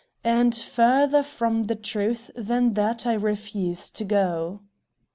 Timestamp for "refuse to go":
3.13-4.61